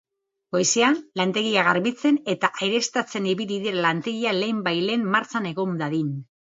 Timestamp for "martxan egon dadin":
5.17-6.15